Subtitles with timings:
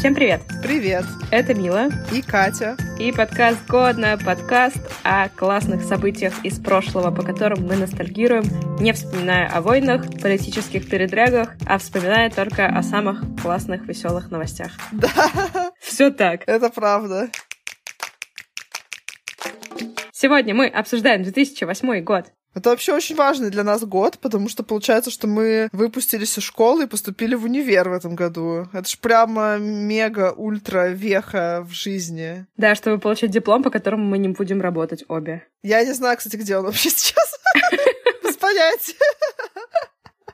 [0.00, 0.40] Всем привет!
[0.62, 1.04] Привет!
[1.30, 2.74] Это Мила и Катя.
[2.98, 8.44] И подкаст «Годно»— подкаст о классных событиях из прошлого, по которым мы ностальгируем,
[8.80, 14.72] не вспоминая о войнах, политических передрягах, а вспоминая только о самых классных, веселых новостях.
[14.92, 15.10] Да,
[15.80, 16.44] Все так.
[16.46, 17.28] это правда.
[20.12, 22.32] Сегодня мы обсуждаем 2008 год.
[22.54, 26.84] Это вообще очень важный для нас год, потому что получается, что мы выпустились из школы
[26.84, 28.68] и поступили в универ в этом году.
[28.72, 32.46] Это ж прямо мега-ультра веха в жизни.
[32.56, 35.46] Да, чтобы получить диплом, по которому мы не будем работать обе.
[35.62, 37.38] Я не знаю, кстати, где он вообще сейчас.
[38.24, 38.94] Без понятия.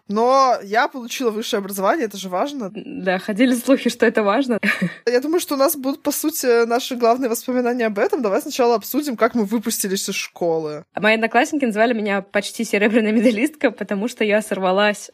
[0.08, 2.70] Но я получила высшее образование, это же важно.
[2.72, 4.60] Да, ходили слухи, что это важно.
[5.06, 8.22] Я думаю, что у нас будут, по сути, наши главные воспоминания об этом.
[8.22, 10.84] Давай сначала обсудим, как мы выпустились из школы.
[10.94, 15.10] Мои одноклассники называли меня почти серебряная медалистка, потому что я сорвалась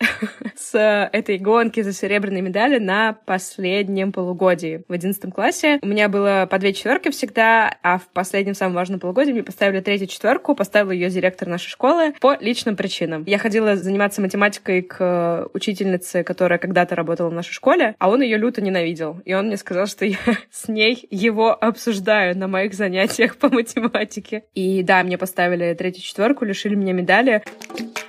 [0.56, 0.76] с
[1.12, 4.84] этой гонки за серебряные медали на последнем полугодии.
[4.88, 9.00] В одиннадцатом классе у меня было по две четверки всегда, а в последнем самом важном
[9.00, 13.24] полугодии мне поставили третью четверку, поставил ее директор нашей школы по личным причинам.
[13.26, 18.36] Я ходила заниматься математикой к учительнице, которая когда-то работала в нашей школе, а он ее
[18.36, 19.20] люто ненавидел.
[19.24, 20.18] И он мне сказал, что я
[20.50, 24.44] с ней его обсуждаю на моих занятиях по математике.
[24.54, 27.42] И да, мне поставили третью четверку, лишили меня медали.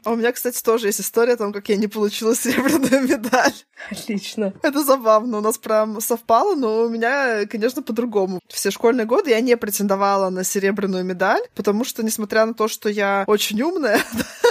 [0.04, 3.54] А у меня, кстати, тоже есть история о том, как я не получила серебряную медаль.
[3.92, 4.54] Отлично.
[4.62, 5.38] Это забавно.
[5.38, 8.40] У нас прям совпало, но у меня, конечно, по-другому.
[8.48, 12.90] Все школьные годы я не претендовала на серебряную медаль, потому что, несмотря на то, что
[12.90, 14.00] я очень умная,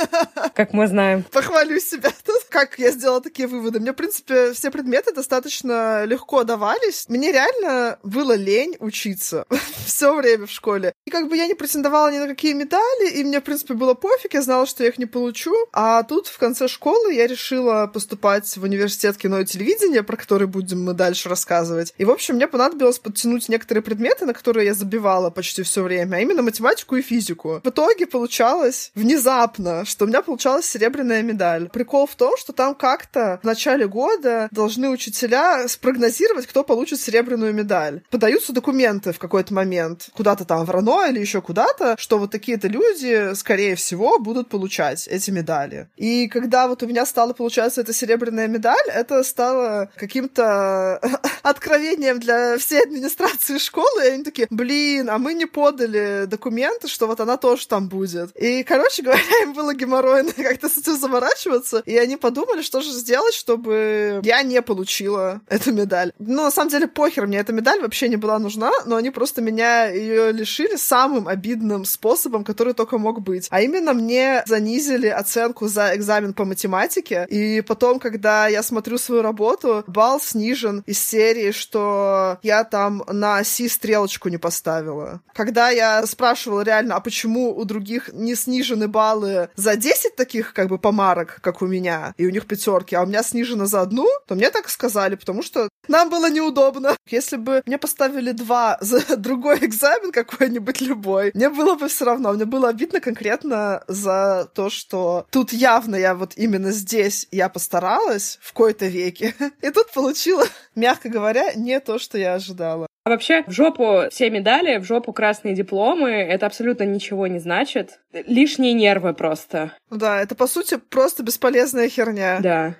[0.55, 1.25] Как мы знаем.
[1.31, 2.11] похвалю себя.
[2.51, 3.81] Как я сделала такие выводы?
[3.81, 7.07] Мне, в принципе, все предметы достаточно легко давались.
[7.09, 9.47] Мне реально было лень учиться
[9.87, 10.95] все время в школе.
[11.07, 13.95] И как бы я не претендовала ни на какие медали, и мне, в принципе, было
[13.95, 15.42] пофиг, я знала, что я их не получу.
[15.73, 20.47] А тут в конце школы я решила поступать в университет кино и телевидения, про который
[20.47, 21.95] будем мы дальше рассказывать.
[21.99, 26.17] И, в общем, мне понадобилось подтянуть некоторые предметы, на которые я забивала почти все время,
[26.17, 27.61] а именно математику и физику.
[27.65, 31.69] В итоге получалось внезапно, что у меня получалась серебряная медаль.
[31.71, 37.53] Прикол в том, что там как-то в начале года должны учителя спрогнозировать, кто получит серебряную
[37.53, 38.03] медаль.
[38.11, 42.69] Подаются документы в какой-то момент куда-то там в РАНО или еще куда-то, что вот такие-то
[42.69, 45.89] люди, скорее всего, будут получать эти медали.
[45.97, 51.01] И когда вот у меня стала получаться эта серебряная медаль, это стало каким-то
[51.43, 57.07] откровением для всей администрации школы, и они такие, блин, а мы не подали документы, что
[57.07, 58.31] вот она тоже там будет.
[58.37, 62.91] И, короче говоря, им было геморройно как-то с этим заморачиваться, и они подумали, что же
[62.91, 66.13] сделать, чтобы я не получила эту медаль.
[66.19, 69.41] Ну, на самом деле, похер, мне эта медаль вообще не была нужна, но они просто
[69.41, 73.49] меня ее лишили самым обидным способом, который только мог быть.
[73.51, 79.23] А именно мне занизили оценку за экзамен по математике, и потом, когда я смотрю свою
[79.23, 85.21] работу, балл снижен из серии, что я там на оси стрелочку не поставила.
[85.35, 90.69] Когда я спрашивала реально, а почему у других не снижены баллы за 10 таких как
[90.69, 94.07] бы помарок, как у меня, и у них пятерки, а у меня снижено за одну,
[94.27, 96.97] то мне так сказали, потому что нам было неудобно.
[97.09, 102.33] Если бы мне поставили два за другой экзамен какой-нибудь любой, мне было бы все равно.
[102.33, 108.39] Мне было обидно конкретно за то, что тут явно я вот именно здесь я постаралась
[108.43, 109.35] в кои-то веке.
[109.63, 112.87] И тут получила, мягко говоря, не то, что я ожидала.
[113.05, 117.99] А вообще, в жопу все медали, в жопу красные дипломы, это абсолютно ничего не значит.
[118.13, 119.73] Лишние нервы просто.
[119.91, 122.39] Да, это по сути просто бесполезная херня.
[122.41, 122.75] Да.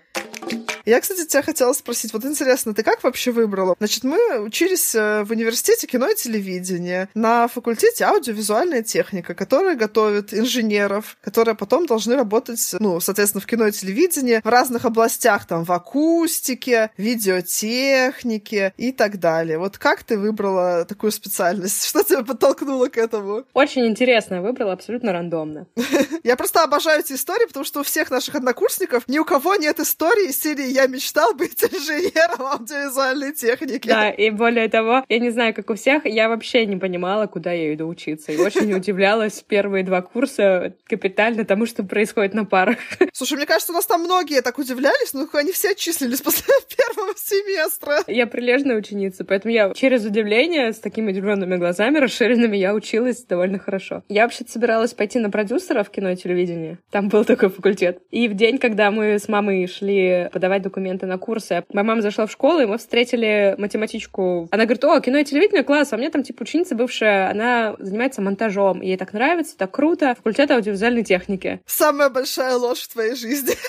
[0.85, 3.77] Я, кстати, тебя хотела спросить, вот интересно, ты как вообще выбрала?
[3.79, 10.35] Значит, мы учились э, в университете кино и телевидения на факультете аудиовизуальная техника, которая готовит
[10.35, 15.65] инженеров, которые потом должны работать, ну, соответственно, в кино и телевидении в разных областях, там,
[15.65, 19.59] в акустике, видеотехнике и так далее.
[19.59, 21.85] Вот как ты выбрала такую специальность?
[21.89, 23.45] Что тебя подтолкнуло к этому?
[23.55, 25.67] Очень интересно, выбрала абсолютно рандомно.
[26.25, 29.79] Я просто обожаю эти истории, потому что у всех наших однокурсников ни у кого нет
[29.81, 33.87] истории из серии «Я мечтал быть инженером аудиовизуальной техники».
[33.87, 37.53] Да, и более того, я не знаю, как у всех, я вообще не понимала, куда
[37.53, 38.33] я иду учиться.
[38.33, 42.79] И очень удивлялась первые два курса капитально тому, что происходит на парах.
[43.13, 46.45] Слушай, мне кажется, у нас там многие так удивлялись, но они все отчислились после
[46.77, 47.99] первого семестра.
[48.07, 53.59] Я прилежная ученица, поэтому я через удивление, с такими удивленными глазами расширенными, я училась довольно
[53.59, 54.03] хорошо.
[54.09, 56.79] Я вообще-то собиралась пойти на продюсера в кино и телевидении.
[56.91, 58.03] Там был такой факультет.
[58.11, 62.27] И в день, когда мы с мамой шли подавать документы на курсы, моя мама зашла
[62.27, 64.49] в школу, и мы встретили математичку.
[64.51, 67.77] Она говорит, о, кино и телевидение, класс, а у меня там типа ученица бывшая, она
[67.79, 70.15] занимается монтажом, ей так нравится, так круто.
[70.15, 71.61] Факультет аудиовизуальной техники.
[71.67, 73.55] Самая большая ложь в твоей жизни.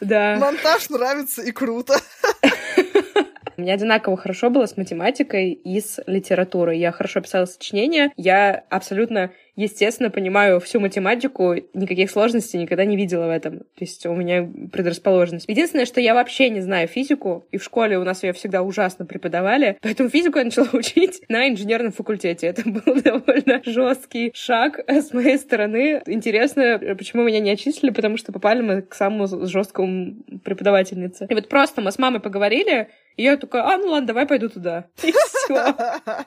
[0.00, 0.36] Да.
[0.38, 1.94] Монтаж нравится и круто.
[3.56, 6.78] У меня одинаково хорошо было с математикой и с литературой.
[6.78, 13.26] Я хорошо писала сочинения, я абсолютно естественно, понимаю всю математику, никаких сложностей никогда не видела
[13.26, 13.60] в этом.
[13.60, 15.48] То есть у меня предрасположенность.
[15.48, 19.06] Единственное, что я вообще не знаю физику, и в школе у нас ее всегда ужасно
[19.06, 22.46] преподавали, поэтому физику я начала учить на инженерном факультете.
[22.48, 26.02] Это был довольно жесткий шаг с моей стороны.
[26.06, 31.26] Интересно, почему меня не отчислили, потому что попали мы к самому жесткому преподавательнице.
[31.28, 34.48] И вот просто мы с мамой поговорили, и я такая, а, ну ладно, давай пойду
[34.48, 34.86] туда.
[35.02, 35.74] И все.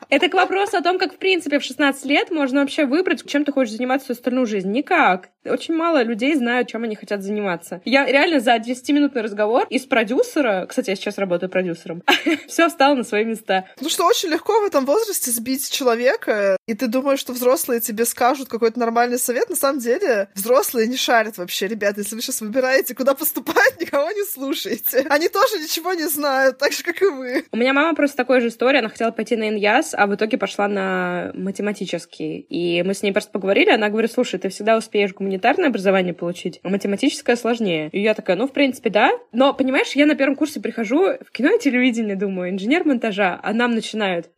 [0.10, 3.46] Это к вопросу о том, как, в принципе, в 16 лет можно вообще выбрать, чем
[3.46, 4.72] ты хочешь заниматься всю остальную жизнь.
[4.72, 5.30] Никак.
[5.46, 7.82] Очень мало людей знают, чем они хотят заниматься.
[7.86, 12.04] Я реально за 10-минутный разговор из продюсера, кстати, я сейчас работаю продюсером,
[12.48, 13.66] все встало на свои места.
[13.80, 18.06] Ну что, очень легко в этом возрасте сбить человека, и ты думаешь, что взрослые тебе
[18.06, 19.50] скажут какой-то нормальный совет.
[19.50, 22.02] На самом деле, взрослые не шарят вообще, ребята.
[22.02, 25.06] Если вы сейчас выбираете, куда поступать, никого не слушайте.
[25.10, 27.46] Они тоже ничего не знают, так же, как и вы.
[27.52, 28.80] У меня мама просто такой же история.
[28.80, 32.40] Она хотела пойти на ИНЯС, а в итоге пошла на математический.
[32.40, 33.72] И мы с ней просто поговорили.
[33.72, 37.90] Она говорит, слушай, ты всегда успеешь гуманитарное образование получить, а математическое сложнее.
[37.92, 39.12] И я такая, ну, в принципе, да.
[39.32, 43.54] Но, понимаешь, я на первом курсе прихожу в кино и телевидение, думаю, инженер монтажа, а
[43.54, 44.30] нам начинают.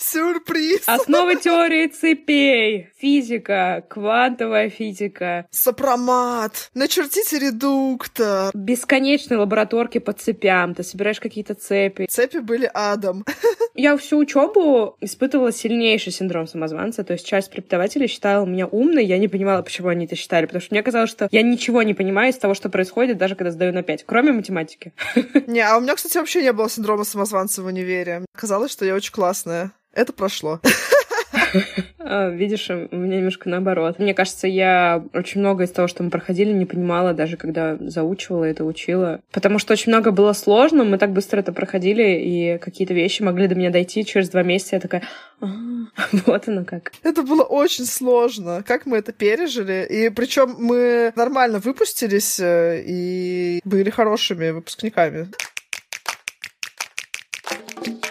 [0.00, 0.82] Сюрприз!
[0.86, 5.46] Основы теории цепей, физика, квантовая физика.
[5.50, 8.50] Сопромат, начертите редуктор.
[8.54, 10.74] Бесконечные лабораторки по цепям.
[10.74, 12.06] Ты собираешь какие-то цепи.
[12.10, 13.24] Цепи были адом.
[13.74, 19.16] Я всю учебу испытывала сильнейший синдром самозванца, то есть часть преподавателей считала меня умной, я
[19.16, 22.32] не понимала, почему они это считали, потому что мне казалось, что я ничего не понимаю
[22.32, 24.92] из того, что происходит, даже когда сдаю на 5, кроме математики.
[25.46, 28.26] Не, а у меня, кстати, вообще не было синдрома самозванца в универе.
[28.36, 29.72] Казалось, что я очень классная.
[29.94, 30.60] Это прошло.
[31.98, 33.98] А, видишь, у меня немножко наоборот.
[33.98, 38.44] Мне кажется, я очень много из того, что мы проходили, не понимала, даже когда заучивала
[38.44, 39.20] это, учила.
[39.30, 43.46] Потому что очень много было сложно, мы так быстро это проходили, и какие-то вещи могли
[43.48, 44.76] до меня дойти через два месяца.
[44.76, 45.02] Я такая,
[45.40, 45.46] «А,
[46.26, 46.92] вот оно как.
[47.02, 48.64] Это было очень сложно.
[48.66, 49.86] Как мы это пережили?
[49.88, 55.28] И причем мы нормально выпустились э, и были хорошими выпускниками.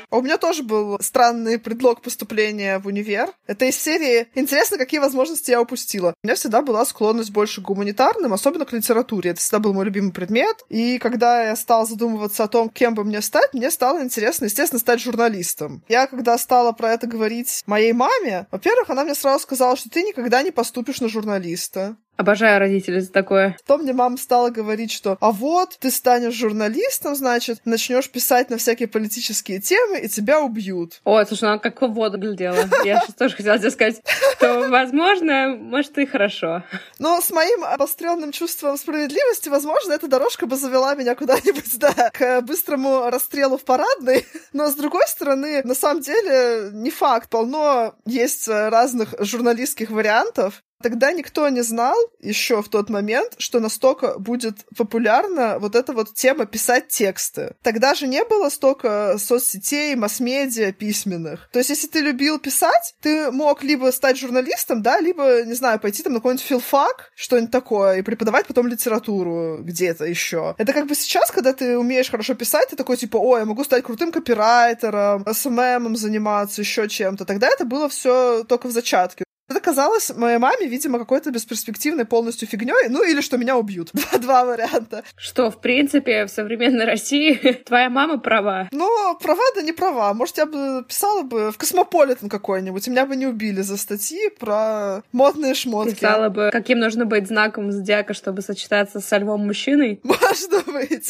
[0.10, 3.30] А у меня тоже был странный предлог поступления в универ.
[3.46, 6.14] Это из серии «Интересно, какие возможности я упустила».
[6.24, 9.32] У меня всегда была склонность больше к гуманитарным, особенно к литературе.
[9.32, 10.66] Это всегда был мой любимый предмет.
[10.70, 14.80] И когда я стала задумываться о том, кем бы мне стать, мне стало интересно, естественно,
[14.80, 15.84] стать журналистом.
[15.88, 20.04] Я, когда стала про это говорить моей маме, во-первых, она мне сразу сказала, что ты
[20.04, 21.98] никогда не поступишь на журналиста.
[22.19, 23.56] Обожаю родителей за такое.
[23.66, 28.57] Потом мне мама стала говорить, что а вот ты станешь журналистом, значит, начнешь писать на
[28.57, 31.00] всякие политические темы, и тебя убьют.
[31.06, 32.57] Ой, слушай, она как в воду глядела.
[32.83, 34.01] Я сейчас тоже хотела тебе сказать,
[34.36, 36.63] что, возможно, может, и хорошо.
[37.00, 42.42] Но с моим обостренным чувством справедливости, возможно, эта дорожка бы завела меня куда-нибудь, да, к
[42.42, 44.25] быстрому расстрелу в парадной.
[44.51, 47.30] Но, с другой стороны, на самом деле, не факт.
[47.30, 50.62] Полно есть разных журналистских вариантов.
[50.81, 56.14] Тогда никто не знал еще в тот момент, что настолько будет популярна вот эта вот
[56.14, 57.56] тема писать тексты.
[57.64, 61.50] Тогда же не было столько соцсетей, масс-медиа письменных.
[61.52, 65.80] То есть, если ты любил писать, ты мог либо стать журналистом, да, либо, не знаю,
[65.80, 70.56] пойти там на какой-нибудь филфак, что-нибудь такое, и преподавать потом литературу где-то еще.
[70.58, 73.66] Это как бы сейчас, когда ты умеешь хорошо писать, ты такой типа, ой, я могу
[73.66, 77.25] стать крутым копирайтером, СММом заниматься, еще чем-то.
[77.25, 79.25] Тогда это было все только в зачатке.
[79.50, 83.89] Это казалось моей маме, видимо, какой-то бесперспективной полностью фигней, ну или что меня убьют.
[83.94, 85.03] Два, два варианта.
[85.15, 87.34] Что, в принципе, в современной России
[87.65, 88.68] твоя мама права.
[88.72, 90.13] Ну, права да не права.
[90.13, 94.29] Может, я бы писала бы в Космополитен какой-нибудь, и меня бы не убили за статьи
[94.39, 95.96] про модные шмотки.
[95.96, 100.00] Писала бы, каким нужно быть знаком зодиака, чтобы сочетаться со львом мужчиной.
[100.03, 101.10] Может быть.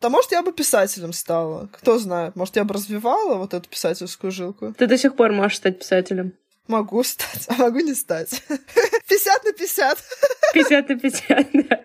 [0.00, 1.68] Да, может, я бы писателем стала.
[1.72, 2.34] Кто знает.
[2.34, 4.72] Может, я бы развивала вот эту писательскую жилку.
[4.78, 6.32] Ты до сих пор можешь стать писателем.
[6.70, 8.44] Могу стать, а могу не стать.
[9.08, 9.98] 50 на 50.
[10.54, 11.80] 50 на 50, да.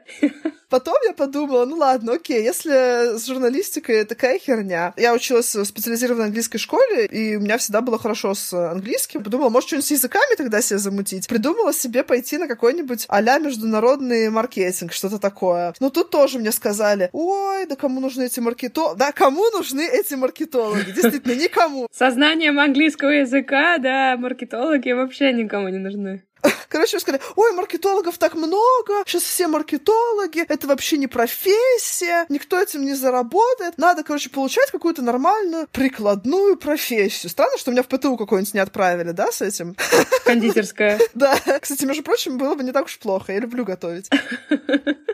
[0.70, 4.94] Потом я подумала, ну ладно, окей, если с журналистикой такая херня.
[4.98, 9.24] Я училась в специализированной английской школе, и у меня всегда было хорошо с английским.
[9.24, 11.28] Подумала, может, что-нибудь с языками тогда себе замутить.
[11.28, 15.74] Придумала себе пойти на какой-нибудь а международный маркетинг, что-то такое.
[15.80, 18.98] Но тут тоже мне сказали, ой, да кому нужны эти маркетологи?
[18.98, 20.92] Да, кому нужны эти маркетологи?
[20.92, 21.88] Действительно, никому.
[21.92, 26.24] Сознанием английского языка, да, маркетологи вообще никому не нужны.
[26.70, 32.86] Короче, сказали, ой, маркетологов так много, сейчас все маркетологи, это вообще не профессия, никто этим
[32.86, 33.78] не заработает.
[33.78, 37.30] Надо, короче, получать какую-то нормальную прикладную профессию.
[37.30, 39.76] Странно, что меня в ПТУ какой-нибудь не отправили, да, с этим?
[40.26, 41.00] Кондитерская.
[41.14, 41.38] Да.
[41.62, 43.32] Кстати, между прочим, было бы не так уж плохо.
[43.32, 44.10] Я люблю готовить.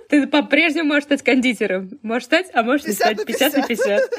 [0.09, 1.91] Ты по-прежнему можешь стать кондитером.
[2.01, 4.11] Можешь стать, а можешь не стать 50 на 50.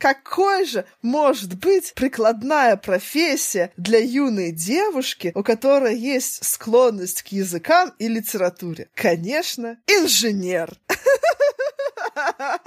[0.00, 7.92] Какой же может быть прикладная профессия для юной девушки, у которой есть склонность к языкам
[7.98, 8.88] и литературе?
[8.94, 10.70] Конечно, инженер.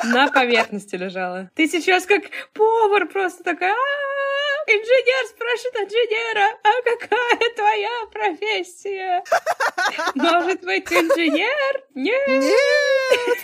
[0.03, 1.49] На поверхности лежала.
[1.55, 2.23] Ты сейчас как
[2.53, 3.73] повар просто такая,
[4.67, 9.23] инженер спрашивает инженера, а какая твоя профессия?
[10.13, 11.83] Может быть, инженер?
[11.95, 12.27] Нет.
[12.27, 13.37] Нет.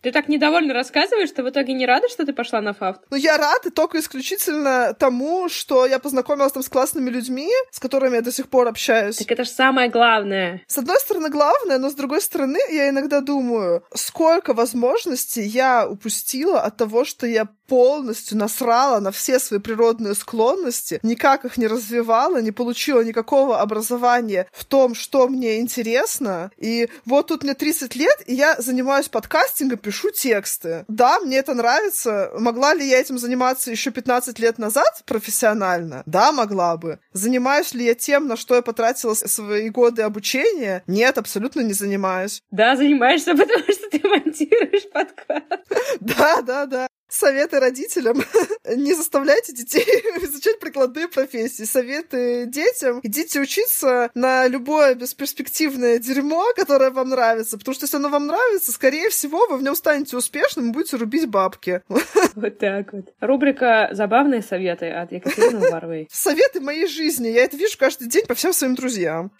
[0.00, 3.06] Ты так недовольно рассказываешь, что в итоге не рада, что ты пошла на ФАФТ?
[3.10, 8.14] Ну, я рада только исключительно тому, что я познакомилась там с классными людьми, с которыми
[8.16, 9.16] я до сих пор общаюсь.
[9.16, 10.62] Так это же самое главное.
[10.68, 16.60] С одной стороны, главное, но с другой стороны, я иногда думаю, сколько возможностей я упустила
[16.60, 22.40] от того, что я полностью насрала на все свои природные склонности, никак их не развивала,
[22.40, 26.50] не получила никакого образования в том, что мне интересно.
[26.56, 30.84] И вот тут мне 30 лет, и я занимаюсь подкастингом, пишу тексты.
[30.88, 32.30] Да, мне это нравится.
[32.38, 36.02] Могла ли я этим заниматься еще 15 лет назад профессионально?
[36.06, 36.98] Да, могла бы.
[37.12, 40.82] Занимаюсь ли я тем, на что я потратила свои годы обучения?
[40.86, 42.42] Нет, абсолютно не занимаюсь.
[42.50, 45.44] Да, занимаешься, потому что ты монтируешь подкаст.
[46.00, 46.88] Да, да, да.
[47.08, 48.22] Советы родителям.
[48.76, 49.84] Не заставляйте детей
[50.22, 51.64] изучать прикладные профессии.
[51.64, 53.00] Советы детям.
[53.02, 57.58] Идите учиться на любое бесперспективное дерьмо, которое вам нравится.
[57.58, 60.96] Потому что если оно вам нравится, скорее всего, вы в нем станете успешным и будете
[60.96, 61.82] рубить бабки.
[62.34, 63.12] Вот так вот.
[63.20, 66.08] Рубрика «Забавные советы» от Екатерины Уваровой.
[66.10, 67.28] Советы моей жизни.
[67.28, 69.32] Я это вижу каждый день по всем своим друзьям.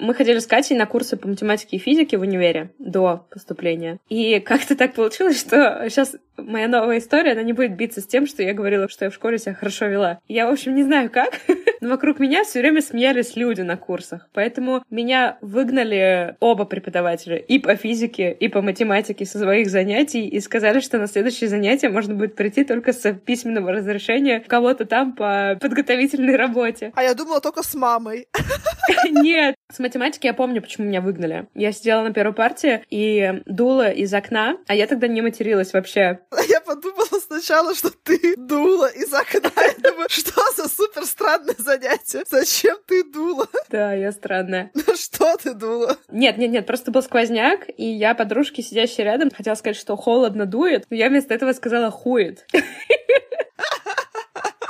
[0.00, 3.98] Мы ходили с Катей на курсы по математике и физике в универе до поступления.
[4.08, 8.26] И как-то так получилось, что сейчас моя новая история, она не будет биться с тем,
[8.26, 10.20] что я говорила, что я в школе себя хорошо вела.
[10.26, 11.38] Я, в общем, не знаю как,
[11.80, 14.28] но вокруг меня все время смеялись люди на курсах.
[14.32, 20.40] Поэтому меня выгнали оба преподавателя и по физике, и по математике со своих занятий и
[20.40, 25.56] сказали, что на следующее занятие можно будет прийти только с письменного разрешения кого-то там по
[25.60, 26.92] подготовительной работе.
[26.94, 28.26] А я думала только с мамой.
[29.10, 31.48] Нет, с математики я помню, почему меня выгнали.
[31.54, 36.20] Я сидела на первой партии и дула из окна, а я тогда не материлась вообще.
[36.48, 39.50] Я подумала сначала, что ты дула из окна.
[39.56, 42.24] Я думаю, что за супер странное занятие?
[42.28, 43.46] Зачем ты дула?
[43.68, 44.70] Да, я странная.
[44.90, 45.96] Ну что ты дула?
[46.10, 50.46] Нет, нет, нет, просто был сквозняк, и я подружке, сидящей рядом, хотела сказать, что холодно
[50.46, 52.46] дует, но я вместо этого сказала хует.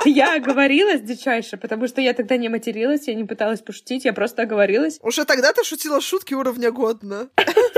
[0.03, 4.41] Я оговорилась дичайше, потому что я тогда не материлась, я не пыталась пошутить, я просто
[4.41, 4.97] оговорилась.
[5.03, 7.29] Уже тогда ты шутила шутки уровня годно.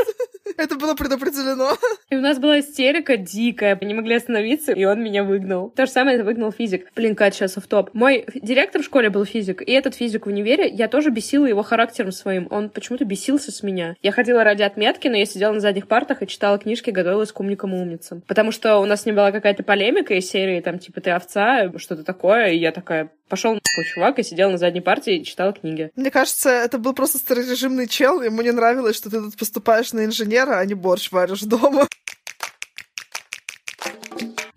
[0.57, 1.77] Это было предопределено.
[2.10, 3.77] И у нас была истерика дикая.
[3.79, 5.69] Мы не могли остановиться, и он меня выгнал.
[5.69, 6.88] То же самое это выгнал физик.
[6.95, 7.93] Блин, Катя, сейчас в топ.
[7.93, 11.63] Мой директор в школе был физик, и этот физик в универе, я тоже бесила его
[11.63, 12.48] характером своим.
[12.51, 13.95] Он почему-то бесился с меня.
[14.01, 17.39] Я ходила ради отметки, но я сидела на задних партах и читала книжки, готовилась к
[17.39, 18.22] умникам и умницам.
[18.27, 22.03] Потому что у нас не была какая-то полемика из серии, там, типа, ты овца, что-то
[22.03, 25.90] такое, и я такая, пошел такой чувак и сидел на задней партии и читал книги.
[25.96, 30.06] Мне кажется, это был просто старорежимный чел, ему не нравилось, что ты тут поступаешь на
[30.06, 31.88] инженера, а не борщ варишь дома.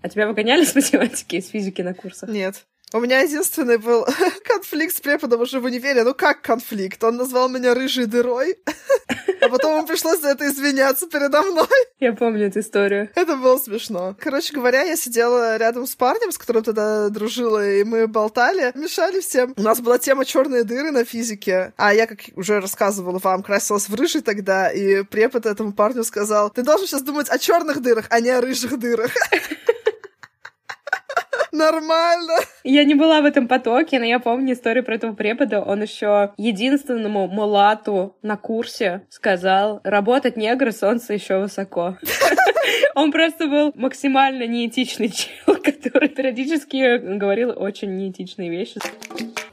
[0.03, 2.29] А тебя выгоняли с математики и с физики на курсах?
[2.29, 2.67] Нет.
[2.93, 4.07] У меня единственный был
[4.45, 6.05] конфликт с преподом уже в универе.
[6.05, 7.03] Ну как конфликт?
[7.03, 8.59] Он назвал меня рыжей дырой,
[9.41, 11.67] а потом ему пришлось за это извиняться передо мной.
[11.99, 13.11] Я помню эту историю.
[13.17, 14.15] Это было смешно.
[14.21, 19.21] Короче говоря, я сидела рядом с парнем, с которым тогда дружила, и мы болтали, мешали
[19.21, 19.55] всем.
[19.57, 23.89] У нас была тема черные дыры на физике, а я, как уже рассказывала вам, красилась
[23.89, 28.07] в рыжий тогда, и препод этому парню сказал, ты должен сейчас думать о черных дырах,
[28.11, 29.11] а не о рыжих дырах.
[31.53, 32.35] Нормально.
[32.65, 35.63] Я не была в этом потоке, но я помню историю про этого препода.
[35.63, 41.97] Он еще единственному мулату на курсе сказал, работать негры, солнце еще высоко.
[42.95, 48.81] Он просто был максимально неэтичный чел, который периодически говорил очень неэтичные вещи.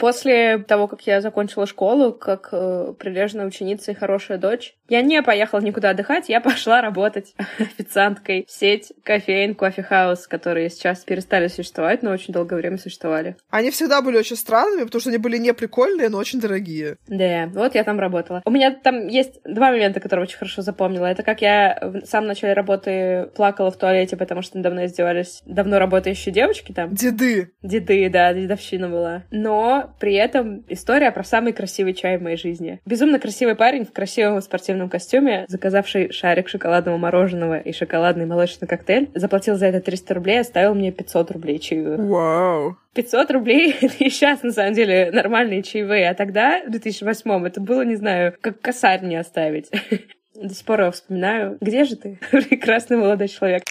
[0.04, 5.22] После того, как я закончила школу, как э, прилежная ученица и хорошая дочь, Я не
[5.24, 12.04] поехала никуда отдыхать, я пошла работать официанткой в сеть кофеин, кофе-хаус, которые сейчас перестали существовать,
[12.04, 13.38] но очень долгое время существовали.
[13.50, 16.98] Они всегда были очень странными, потому что они были не прикольные, но очень дорогие.
[17.08, 18.42] Да, вот я там работала.
[18.44, 21.06] У меня там есть два момента, которые очень хорошо запомнила.
[21.06, 25.80] Это как я в самом начале работы плакала в туалете, потому что недавно издевались давно
[25.80, 26.94] работающие девочки там.
[26.94, 27.54] Деды.
[27.62, 29.24] Деды, да, дедовщина была.
[29.32, 32.80] Но при этом история про самый красивый чай в моей жизни.
[32.86, 39.10] Безумно красивый парень в красивом спортивном костюме, заказавший шарик шоколадного мороженого и шоколадный молочный коктейль,
[39.16, 42.00] заплатил за это 300 рублей, оставил мне 500 рублей чаевых.
[42.00, 42.78] Вау.
[42.94, 46.10] 500 рублей— это и сейчас, на самом деле, нормальные чаевые.
[46.10, 49.70] А тогда, в 2008-м, это было, не знаю, как косарь мне оставить.
[50.36, 51.58] До сих пор его вспоминаю.
[51.62, 53.64] Где же ты, прекрасный молодой человек?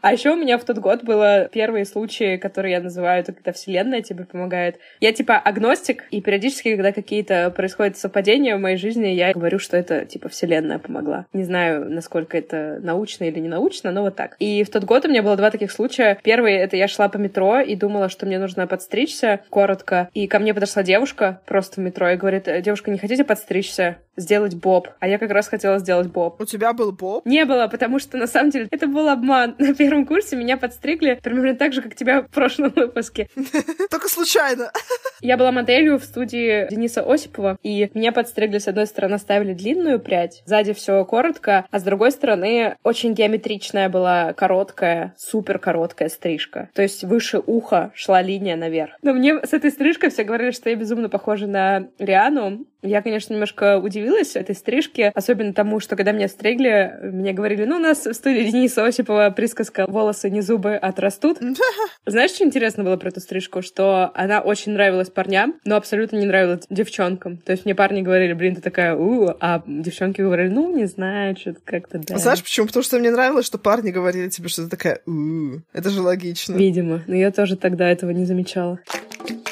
[0.00, 3.52] А еще у меня в тот год было первые случаи, которые я называю, это когда
[3.52, 4.78] Вселенная тебе помогает.
[5.00, 9.76] Я типа агностик, и периодически, когда какие-то происходят совпадения в моей жизни, я говорю, что
[9.76, 11.26] это типа Вселенная помогла.
[11.32, 14.36] Не знаю, насколько это научно или не научно, но вот так.
[14.38, 16.18] И в тот год у меня было два таких случая.
[16.22, 20.08] Первый— это я шла по метро и думала, что мне нужно подстричься коротко.
[20.14, 23.98] И ко мне подошла девушка просто в метро и говорит, девушка, не хотите подстричься?
[24.18, 24.88] Сделать боб.
[25.00, 26.40] А я как раз хотела сделать боб.
[26.40, 27.24] У тебя был боб?
[27.24, 29.54] Не было, потому что на самом деле это был обман.
[29.58, 33.28] На первом курсе меня подстригли примерно так же, как тебя в прошлом выпуске.
[33.90, 34.70] Только случайно.
[35.20, 40.00] Я была моделью в студии Дениса Осипова, и меня подстригли с одной стороны, ставили длинную
[40.00, 46.70] прядь, сзади все коротко, а с другой стороны очень геометричная была короткая, супер короткая стрижка.
[46.74, 48.92] То есть выше уха шла линия наверх.
[49.02, 53.32] Но мне с этой стрижкой все говорили, что я безумно похожа на Риану, я, конечно,
[53.32, 58.06] немножко удивилась этой стрижке, особенно тому, что когда меня стригли, мне говорили, ну, у нас
[58.06, 61.38] в студии Дениса Осипова присказка «волосы не зубы отрастут».
[62.06, 63.62] Знаешь, что интересно было про эту стрижку?
[63.62, 67.38] Что она очень нравилась парням, но абсолютно не нравилась девчонкам.
[67.38, 71.36] То есть мне парни говорили, блин, ты такая у, а девчонки говорили, ну, не знаю,
[71.36, 72.18] что-то как-то да.
[72.18, 72.66] Знаешь, почему?
[72.66, 75.60] Потому что мне нравилось, что парни говорили тебе, что ты такая у.
[75.72, 76.54] Это же логично.
[76.54, 77.02] Видимо.
[77.06, 78.78] Но я тоже тогда этого не замечала.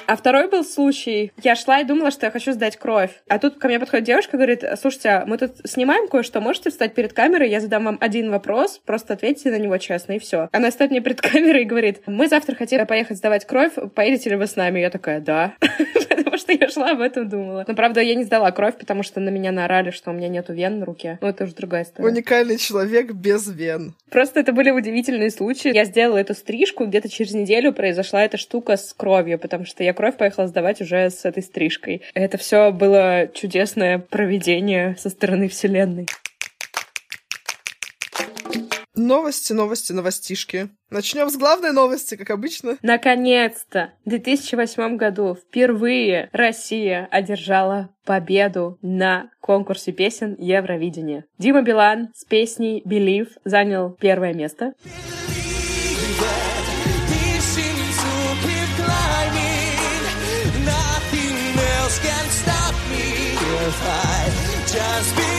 [0.07, 1.33] А второй был случай.
[1.43, 3.11] Я шла и думала, что я хочу сдать кровь.
[3.29, 6.95] А тут ко мне подходит девушка говорит, слушайте, а мы тут снимаем кое-что, можете встать
[6.95, 10.49] перед камерой, я задам вам один вопрос, просто ответьте на него честно, и все.
[10.53, 14.37] Она стоит мне перед камерой и говорит, мы завтра хотим поехать сдавать кровь, поедете ли
[14.37, 14.81] вы с нами?
[14.81, 15.55] Я такая, да.
[16.37, 17.65] Потому что я шла об этом думала.
[17.67, 20.53] Но, правда, я не сдала кровь, потому что на меня наорали, что у меня нету
[20.53, 21.19] вен на руке.
[21.23, 22.09] Ну, это уже другая история.
[22.09, 23.95] Уникальный человек без вен.
[24.11, 25.75] Просто это были удивительные случаи.
[25.75, 29.95] Я сделала эту стрижку, где-то через неделю произошла эта штука с кровью, потому что я
[29.95, 32.03] кровь поехала сдавать уже с этой стрижкой.
[32.13, 36.07] Это все было чудесное проведение со стороны Вселенной.
[38.97, 40.71] Новости, новости, новостишки.
[40.89, 42.79] Начнем с главной новости, как обычно.
[42.81, 43.93] Наконец-то!
[44.07, 51.27] В 2008 году впервые Россия одержала победу на конкурсе песен Евровидения.
[51.37, 54.73] Дима Билан с песней «Believe» занял первое место.
[64.67, 65.36] Just believe,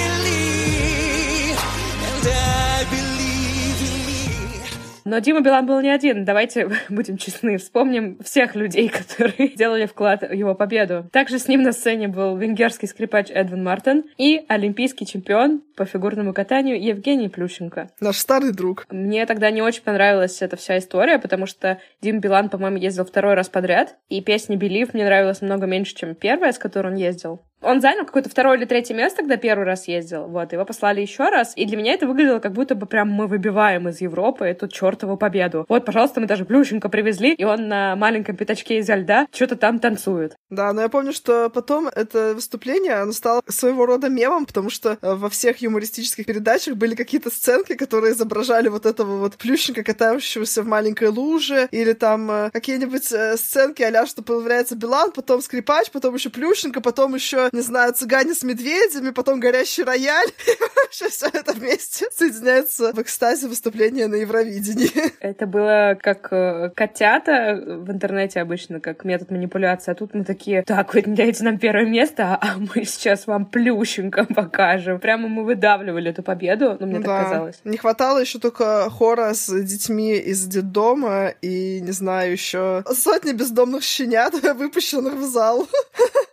[5.07, 6.25] Но Дима Билан был не один.
[6.25, 7.57] Давайте будем честны.
[7.57, 11.09] Вспомним всех людей, которые делали вклад в его победу.
[11.13, 16.33] Также с ним на сцене был венгерский скрипач Эдвин Мартин и олимпийский чемпион по фигурному
[16.33, 17.89] катанию Евгений Плющенко.
[18.01, 18.85] Наш старый друг.
[18.91, 23.35] Мне тогда не очень понравилась эта вся история, потому что Дим Билан, по-моему, ездил второй
[23.35, 27.46] раз подряд, и песня «Белив» мне нравилась намного меньше, чем первая, с которой он ездил.
[27.61, 30.27] Он занял какое-то второе или третье место, когда первый раз ездил.
[30.27, 31.53] Вот, его послали еще раз.
[31.55, 35.17] И для меня это выглядело, как будто бы прям мы выбиваем из Европы эту чертову
[35.17, 35.65] победу.
[35.67, 39.79] Вот, пожалуйста, мы даже Плющенко привезли, и он на маленьком пятачке изо льда что-то там
[39.79, 40.35] танцует.
[40.49, 44.97] Да, но я помню, что потом это выступление, оно стало своего рода мемом, потому что
[45.01, 50.61] э, во всех юмористических передачах были какие-то сценки, которые изображали вот этого вот Плющенко, катающегося
[50.61, 55.89] в маленькой луже, или там э, какие-нибудь э, сценки а что появляется Билан, потом скрипач,
[55.91, 60.27] потом еще Плющенко, потом еще не знаю, цыгане с медведями, потом горящий рояль.
[60.47, 64.91] И вообще все это вместе соединяется в экстазе выступления на Евровидении.
[65.19, 69.91] Это было как э, котята в интернете обычно, как метод манипуляции.
[69.91, 74.25] А тут мы такие, так, вы дайте нам первое место, а мы сейчас вам плющенько
[74.25, 74.99] покажем.
[74.99, 77.05] Прямо мы выдавливали эту победу, но мне да.
[77.05, 77.55] так казалось.
[77.63, 83.83] Не хватало еще только хора с детьми из детдома и, не знаю, еще сотни бездомных
[83.83, 85.67] щенят, выпущенных в зал.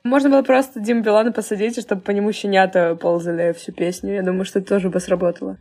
[0.04, 4.14] Можно было просто Дим Билана посадить, чтобы по нему щенята ползали всю песню.
[4.14, 5.58] Я думаю, что это тоже бы сработало.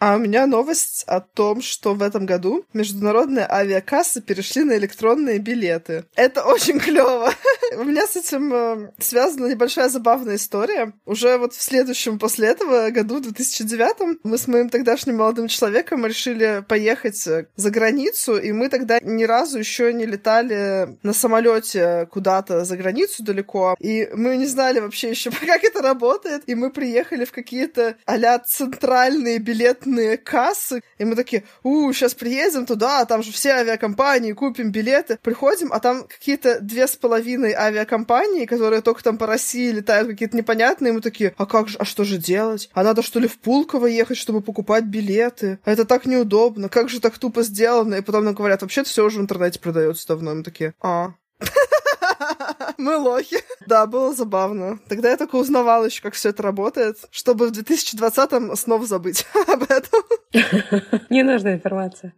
[0.00, 5.38] А у меня новость о том, что в этом году международные авиакассы перешли на электронные
[5.38, 6.04] билеты.
[6.16, 7.30] Это очень клево.
[7.76, 10.92] У меня с этим э, связана небольшая забавная история.
[11.06, 16.06] Уже вот в следующем после этого году, в 2009, мы с моим тогдашним молодым человеком
[16.06, 22.08] решили поехать э, за границу, и мы тогда ни разу еще не летали на самолете
[22.10, 26.70] куда-то за границу далеко, и мы не знали вообще еще, как это работает, и мы
[26.70, 33.22] приехали в какие-то а центральные билетные кассы, и мы такие, у, сейчас приедем туда, там
[33.22, 35.18] же все авиакомпании, купим билеты.
[35.22, 40.36] Приходим, а там какие-то две с половиной авиакомпании, которые только там по России летают, какие-то
[40.36, 42.70] непонятные, и мы такие, а как же, а что же делать?
[42.72, 45.58] А надо что ли в Пулково ехать, чтобы покупать билеты?
[45.64, 47.96] А это так неудобно, как же так тупо сделано?
[47.96, 50.32] И потом нам говорят, вообще-то все уже в интернете продается давно.
[50.32, 51.14] И мы такие, а,
[52.78, 53.38] мы лохи.
[53.66, 54.78] Да, было забавно.
[54.88, 59.64] Тогда я только узнавала еще, как все это работает, чтобы в 2020-м снова забыть об
[59.64, 60.02] этом.
[61.10, 62.14] Не нужна информация.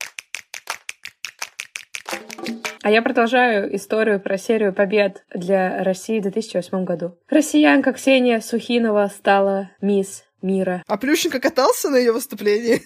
[2.83, 7.17] А я продолжаю историю про серию побед для России в 2008 году.
[7.29, 10.83] Россиянка Ксения Сухинова стала мисс мира.
[10.89, 12.83] А Плющенко катался на ее выступлении?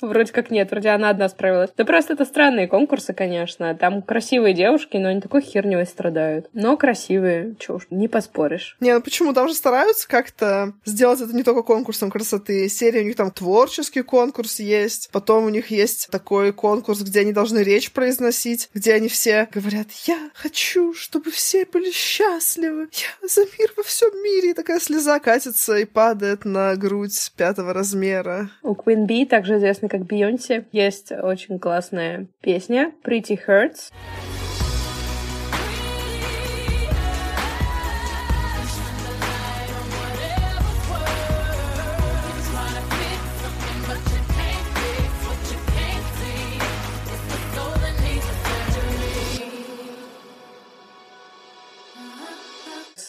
[0.00, 1.70] Вроде как нет, вроде она одна справилась.
[1.76, 3.74] Да просто это странные конкурсы, конечно.
[3.74, 6.48] Там красивые девушки, но они такой херней страдают.
[6.52, 8.76] Но красивые, чё уж, не поспоришь.
[8.80, 9.32] Не, ну почему?
[9.32, 12.68] Там же стараются как-то сделать это не только конкурсом красоты.
[12.68, 15.10] Серия у них там творческий конкурс есть.
[15.12, 19.88] Потом у них есть такой конкурс, где они должны речь произносить, где они все говорят,
[20.06, 22.88] я хочу, чтобы все были счастливы.
[22.92, 24.50] Я за мир во всем мире.
[24.50, 28.50] И такая слеза катится и падает на грудь пятого размера.
[28.62, 30.66] У Queen Bee также известный как Бейонсе.
[30.72, 33.90] Есть очень классная песня Pretty Hurts.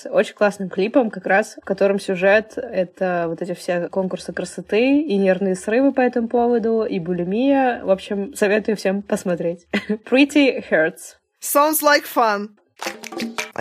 [0.06, 5.18] Очень классным клипом, как раз в котором сюжет— это вот эти все конкурсы красоты и
[5.18, 7.84] нервные срывы по этому поводу, и булимия.
[7.84, 9.68] В общем, советую всем посмотреть.
[10.10, 11.18] Pretty Hurts.
[11.42, 12.50] Sounds like fun.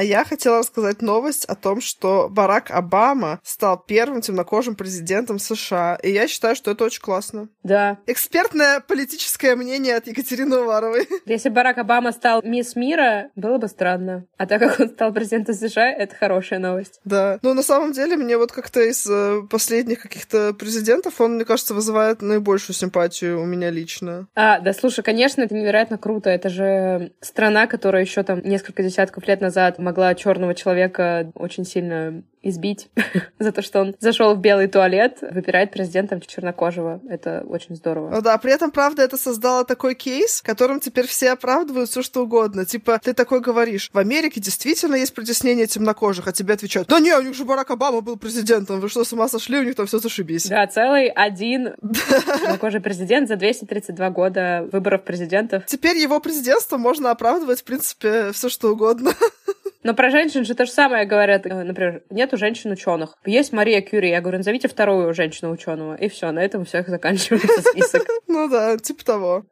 [0.01, 5.99] А я хотела рассказать новость о том, что Барак Обама стал первым темнокожим президентом США.
[6.03, 7.51] И я считаю, что это очень классно.
[7.65, 7.99] Да.
[8.07, 11.07] Экспертное политическое мнение от Екатерины Уваровой.
[11.27, 14.25] Если Барак Обама стал мисс мира, было бы странно.
[14.39, 16.99] А так как он стал президентом США, это хорошая новость.
[17.05, 17.39] Да.
[17.43, 21.75] Но на самом деле мне вот как-то из э, последних каких-то президентов он, мне кажется,
[21.75, 24.29] вызывает наибольшую симпатию у меня лично.
[24.35, 26.31] А, да, слушай, конечно, это невероятно круто.
[26.31, 32.23] Это же страна, которая еще там несколько десятков лет назад могла черного человека очень сильно
[32.43, 32.89] избить
[33.39, 37.01] за то, что он зашел в белый туалет, выбирает президентом чернокожего.
[37.09, 38.09] Это очень здорово.
[38.11, 42.23] Ну да, при этом, правда, это создало такой кейс, которым теперь все оправдывают все что
[42.23, 42.65] угодно.
[42.65, 47.13] Типа, ты такой говоришь, в Америке действительно есть притеснение темнокожих, а тебе отвечают, да не,
[47.15, 49.87] у них же Барак Обама был президентом, вы что, с ума сошли, у них там
[49.87, 50.47] все зашибись.
[50.47, 51.75] Да, целый один
[52.41, 55.67] чернокожий президент за 232 года выборов президентов.
[55.67, 59.13] Теперь его президентство можно оправдывать, в принципе, все что угодно.
[59.83, 61.47] Но про женщин же то же самое говорят.
[61.47, 63.17] Э, например, нету женщин-ученых.
[63.25, 64.11] Есть Мария Кюри.
[64.11, 65.95] Я говорю, назовите вторую женщину-ученого.
[65.95, 68.07] И все, на этом всех заканчивается список.
[68.27, 69.45] Ну да, типа того.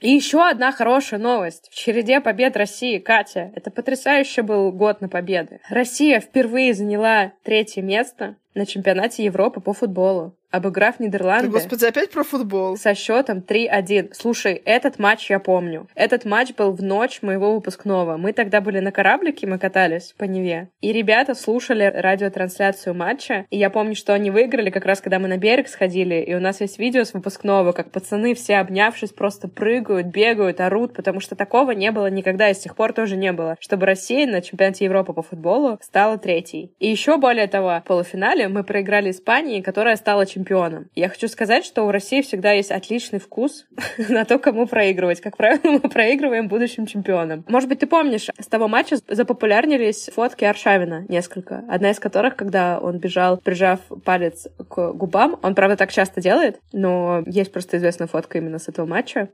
[0.00, 1.68] И еще одна хорошая новость.
[1.72, 5.60] В череде побед России, Катя, это потрясающе был год на победы.
[5.68, 11.48] Россия впервые заняла третье место на чемпионате Европы по футболу обыграв Нидерланды.
[11.48, 12.76] Господи, опять про футбол.
[12.76, 14.12] Со счетом 3-1.
[14.14, 15.88] Слушай, этот матч я помню.
[15.94, 18.16] Этот матч был в ночь моего выпускного.
[18.16, 20.68] Мы тогда были на кораблике, мы катались по Неве.
[20.80, 23.46] И ребята слушали радиотрансляцию матча.
[23.50, 26.16] И я помню, что они выиграли как раз, когда мы на берег сходили.
[26.16, 30.94] И у нас есть видео с выпускного, как пацаны все обнявшись просто прыгают, бегают, орут,
[30.94, 33.56] потому что такого не было никогда и с тех пор тоже не было.
[33.60, 36.72] Чтобы Россия на чемпионате Европы по футболу стала третьей.
[36.78, 40.88] И еще более того, в полуфинале мы проиграли Испании, которая стала чемпионом чемпионом.
[40.94, 43.66] Я хочу сказать, что у России всегда есть отличный вкус
[44.08, 45.20] на то, кому проигрывать.
[45.20, 47.44] Как правило, мы проигрываем будущим чемпионам.
[47.48, 51.64] Может быть, ты помнишь, с того матча запопулярнились фотки Аршавина несколько.
[51.68, 55.38] Одна из которых, когда он бежал, прижав палец к губам.
[55.42, 59.28] Он, правда, так часто делает, но есть просто известная фотка именно с этого матча.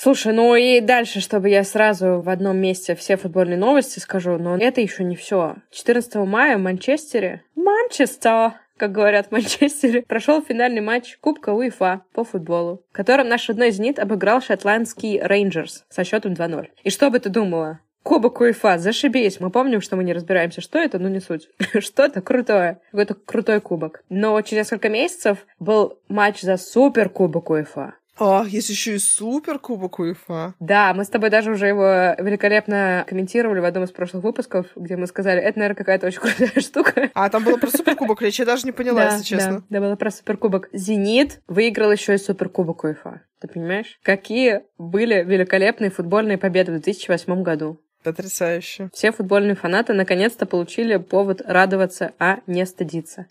[0.00, 4.56] Слушай, ну и дальше, чтобы я сразу в одном месте все футбольные новости скажу, но
[4.56, 5.56] это еще не все.
[5.72, 12.24] 14 мая в Манчестере, Манчестер, как говорят в Манчестере, прошел финальный матч Кубка УЕФА по
[12.24, 16.68] футболу, в котором наш родной «Зенит» обыграл шотландский «Рейнджерс» со счетом 2-0.
[16.84, 17.80] И что бы ты думала?
[18.02, 19.40] Кубок УЕФА, зашибись.
[19.40, 21.50] Мы помним, что мы не разбираемся, что это, но не суть.
[21.78, 22.80] Что-то крутое.
[22.90, 24.02] Какой-то крутой кубок.
[24.08, 27.94] Но через несколько месяцев был матч за супер кубок УЕФА.
[28.18, 30.54] О, есть еще и супер кубок УЕФА.
[30.58, 34.96] Да, мы с тобой даже уже его великолепно комментировали в одном из прошлых выпусков, где
[34.96, 37.10] мы сказали, это, наверное, какая-то очень крутая штука.
[37.14, 39.60] А, там было про суперкубок речь, я даже не поняла, да, если честно.
[39.60, 40.68] Да, да, было про суперкубок.
[40.72, 43.22] Зенит выиграл еще и суперкубок УЕФА.
[43.40, 43.98] Ты понимаешь?
[44.02, 47.80] Какие были великолепные футбольные победы в 2008 году.
[48.02, 48.90] Потрясающе.
[48.92, 53.26] Все футбольные фанаты наконец-то получили повод радоваться, а не стыдиться.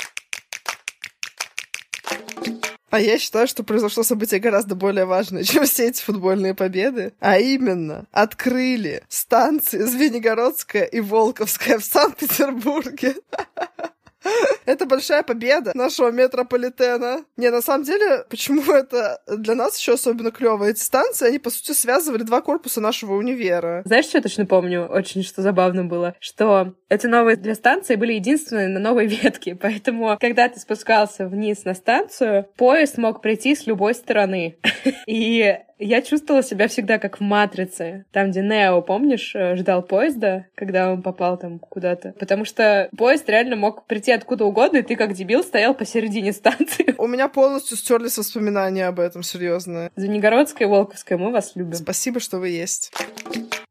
[2.89, 7.13] А я считаю, что произошло событие гораздо более важное, чем все эти футбольные победы.
[7.19, 13.15] А именно, открыли станции Звенигородская и Волковская в Санкт-Петербурге.
[14.65, 17.23] Это большая победа нашего метрополитена.
[17.37, 20.65] Не, на самом деле, почему это для нас еще особенно клево?
[20.65, 23.81] Эти станции, они, по сути, связывали два корпуса нашего универа.
[23.85, 24.87] Знаешь, что я точно помню?
[24.87, 30.17] Очень что забавно было, что эти новые две станции были единственные на новой ветке, поэтому,
[30.19, 34.57] когда ты спускался вниз на станцию, поезд мог прийти с любой стороны.
[35.05, 40.47] И я чувствовала себя всегда как в «Матрице», там, где Нео, помнишь, э, ждал поезда,
[40.55, 42.13] когда он попал там куда-то.
[42.19, 46.95] Потому что поезд реально мог прийти откуда угодно, и ты как дебил стоял посередине станции.
[46.97, 49.91] У меня полностью стерлись воспоминания об этом, серьезно.
[49.95, 51.73] Звенигородская и Волковская, мы вас любим.
[51.73, 52.91] Спасибо, что вы есть.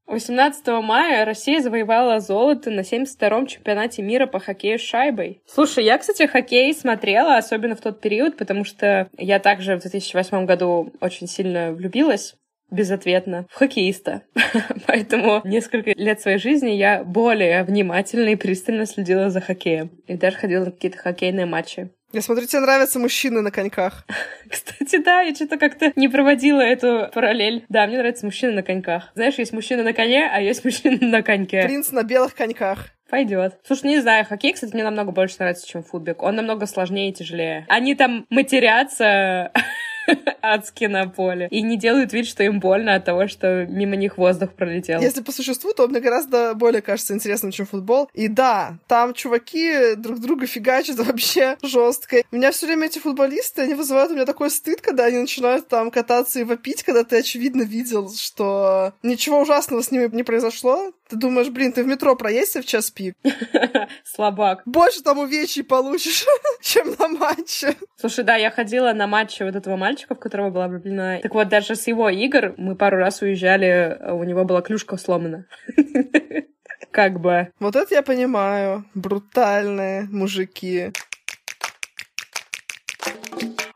[0.07, 5.43] 18 мая Россия завоевала золото на 72-м чемпионате мира по хоккею с шайбой.
[5.47, 10.47] Слушай, я, кстати, хоккей смотрела, особенно в тот период, потому что я также в 2008
[10.47, 12.37] году очень сильно влюбилась
[12.71, 14.23] безответно в хоккеиста.
[14.87, 19.91] Поэтому несколько лет своей жизни я более внимательно и пристально следила за хоккеем.
[20.07, 21.91] И даже ходила на какие-то хоккейные матчи.
[22.13, 24.07] Я смотрю, тебе нравятся мужчины на коньках.
[24.51, 27.65] Кстати, да, я что-то как-то не проводила эту параллель.
[27.69, 29.11] Да, мне нравятся мужчины на коньках.
[29.15, 31.63] Знаешь, есть мужчина на коне, а есть мужчина на коньке.
[31.65, 32.91] Принц на белых коньках.
[33.11, 33.59] Пойдет.
[33.65, 36.23] Слушай, не знаю, хоккей, кстати, мне намного больше нравится, чем футбик.
[36.23, 37.65] Он намного сложнее и тяжелее.
[37.69, 39.53] Они там матерятся
[40.43, 41.49] адски на поле.
[41.51, 45.01] И не делают вид, что им больно от того, что мимо них воздух пролетел.
[45.01, 48.09] Если по существу, то мне гораздо более кажется интересным, чем футбол.
[48.15, 52.23] И да, там чуваки друг друга фигачат вообще жестко.
[52.31, 55.69] У меня все время эти футболисты, они вызывают у меня такой стыд, когда они начинают
[55.69, 60.93] там кататься и вопить, когда ты очевидно видел, что ничего ужасного с ними не произошло.
[61.09, 63.15] Ты думаешь, блин, ты в метро проедься в час пик?
[64.05, 64.63] Слабак.
[64.67, 66.27] Больше там увечий получишь,
[66.61, 67.77] чем на матче.
[67.97, 71.19] Слушай, да, я ходила на матче вот этого мальчика, в которого была влюблена.
[71.21, 75.47] Так вот, даже с его игр мы пару раз уезжали, у него была клюшка сломана.
[76.91, 77.49] Как бы.
[77.59, 78.85] Вот это я понимаю.
[78.95, 80.93] Брутальные мужики.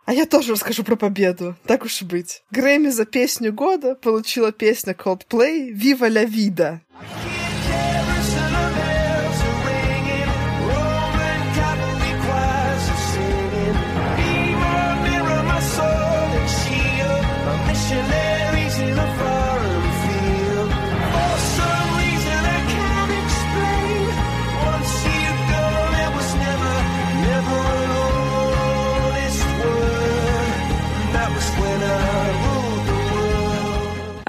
[0.07, 1.55] А я тоже расскажу про победу.
[1.67, 2.43] Так уж и быть.
[2.51, 6.81] Грэмми за песню года получила песня Coldplay «Viva la vida».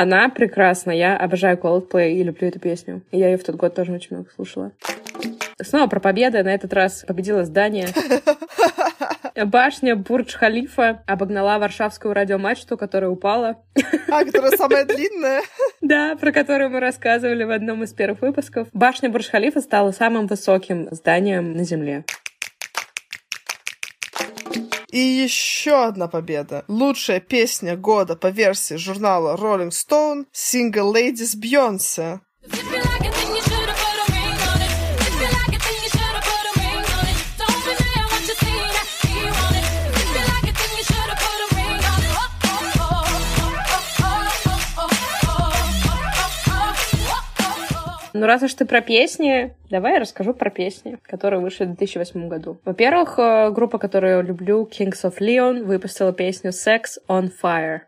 [0.01, 0.89] Она прекрасна.
[0.89, 3.03] Я обожаю Coldplay и люблю эту песню.
[3.11, 4.71] И я ее в тот год тоже очень много слушала.
[5.61, 6.41] Снова про победы.
[6.41, 7.87] На этот раз победила здание.
[9.45, 13.61] Башня Бурдж-Халифа обогнала Варшавскую радиомачту, которая упала.
[14.09, 15.41] А, которая самая длинная?
[15.81, 18.67] Да, про которую мы рассказывали в одном из первых выпусков.
[18.73, 22.05] Башня Бурдж-Халифа стала самым высоким зданием на Земле.
[24.91, 26.65] И еще одна победа.
[26.67, 32.19] Лучшая песня года по версии журнала Rolling Stone— Single Ladies Beyoncé.
[48.13, 52.27] Ну, раз уж ты про песни, давай я расскажу про песни, которые вышли в 2008
[52.27, 52.59] году.
[52.65, 57.81] Во-первых, э, группа, которую люблю, Kings of Leon, выпустила песню Sex on Fire.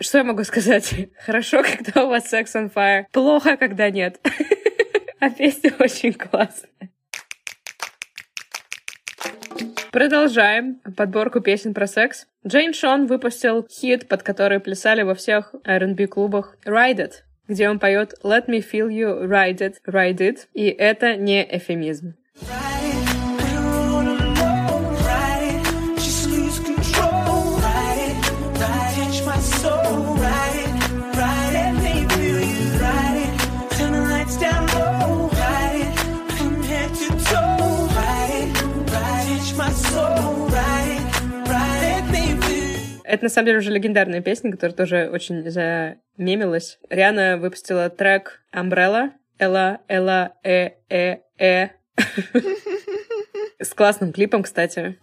[0.00, 0.94] Что я могу сказать?
[1.26, 3.04] Хорошо, когда у вас Sex on Fire.
[3.12, 4.18] Плохо, когда нет.
[5.18, 6.90] А песня очень классная.
[9.96, 12.26] Продолжаем подборку песен про секс.
[12.46, 17.12] Джейн Шон выпустил хит, под который плясали во всех R&B клубах Ride It,
[17.48, 20.40] где он поет Let me feel you, ride it, ride it.
[20.52, 22.12] И это не эфемизм.
[43.16, 46.78] Это на самом деле уже легендарная песня, которая тоже очень замемилась.
[46.90, 49.12] Риана выпустила трек Umbrella.
[49.38, 51.68] Эла, эла, э, э, э.
[53.58, 54.98] С классным клипом, кстати.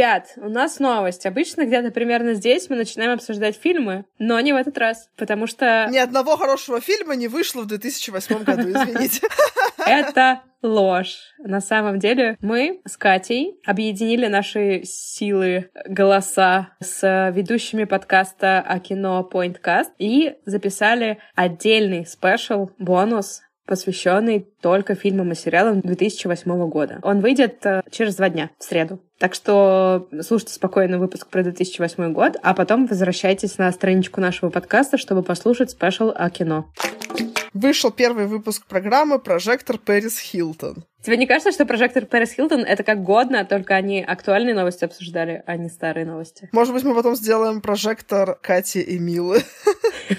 [0.00, 1.26] Ребят, у нас новость.
[1.26, 5.88] Обычно где-то примерно здесь мы начинаем обсуждать фильмы, но не в этот раз, потому что...
[5.90, 9.28] Ни одного хорошего фильма не вышло в 2008 году, извините.
[9.76, 11.18] Это ложь.
[11.38, 19.28] На самом деле мы с Катей объединили наши силы, голоса с ведущими подкаста о кино
[19.30, 26.98] Pointcast и записали отдельный special, бонус посвященный только фильмам и сериалам 2008 года.
[27.04, 28.98] Он выйдет э, через два дня, в среду.
[29.18, 34.98] Так что слушайте спокойно выпуск про 2008 год, а потом возвращайтесь на страничку нашего подкаста,
[34.98, 36.72] чтобы послушать special о кино.
[37.54, 40.84] Вышел первый выпуск программы «Прожектор Пэрис Хилтон».
[41.02, 45.42] Тебе не кажется, что прожектор Пэрис Хилтон— это как годно, только они актуальные новости обсуждали,
[45.46, 46.50] а не старые новости?
[46.52, 49.40] Может быть, мы потом сделаем прожектор Кати и Милы.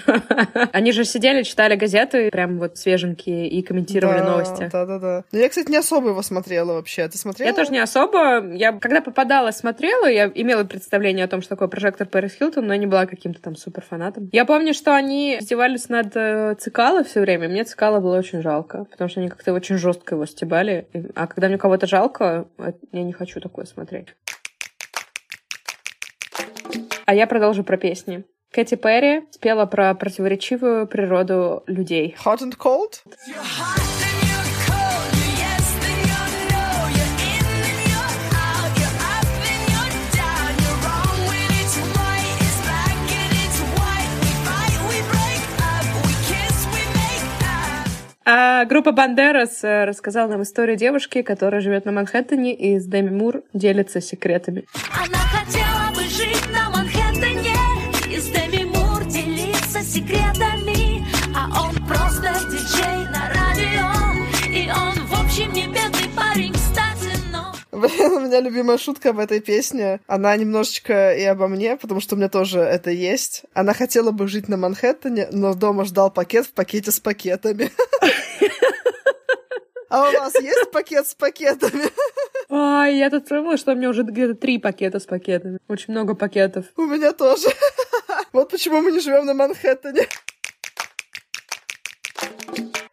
[0.72, 4.68] Они же сидели, читали газеты, прям вот свеженькие, и комментировали да, новости.
[4.72, 5.24] Да-да-да.
[5.30, 7.06] Но я, кстати, не особо его смотрела вообще.
[7.08, 7.48] Ты смотрела?
[7.48, 8.44] Я тоже не особо.
[8.52, 12.72] Я, когда попадала, смотрела, я имела представление о том, что такое прожектор Пэрис Хилтон, но
[12.72, 14.30] я не была каким-то там супер фанатом.
[14.32, 17.48] Я помню, что они издевались над э, Цикало все время.
[17.48, 21.12] Мне Цикало было очень жалко, потому что они как-то очень жестко его стебали смотрели.
[21.14, 22.46] А когда мне кого-то жалко,
[22.92, 24.08] я не хочу такое смотреть.
[27.04, 28.24] А я продолжу про песни.
[28.52, 32.16] Кэти Перри спела про противоречивую природу людей.
[32.24, 33.02] Hot and cold?
[48.24, 53.10] А группа Бандерас э, рассказала нам историю девушки, которая живет на Манхэттене и с Дэми
[53.10, 54.64] Мур делится секретами.
[54.92, 57.56] Она хотела бы жить на Манхэттене
[58.08, 61.04] и с Дэми Мур делиться секретами,
[61.34, 63.90] а он просто диджей на радио,
[64.48, 66.54] и он в общем не бедный парень,
[67.82, 70.00] Блин, у меня любимая шутка об этой песне.
[70.06, 73.42] Она немножечко и обо мне, потому что у меня тоже это есть.
[73.54, 77.70] Она хотела бы жить на Манхэттене, но дома ждал пакет в пакете с пакетами.
[79.92, 81.84] А у вас есть пакет с пакетами?
[82.48, 85.58] Ай, я тут думала, что у меня уже где-то три пакета с пакетами.
[85.68, 86.64] Очень много пакетов.
[86.76, 87.48] У меня тоже.
[88.32, 90.06] Вот почему мы не живем на Манхэттене.